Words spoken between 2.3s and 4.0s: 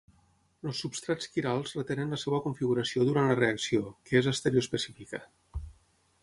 configuració durant la reacció,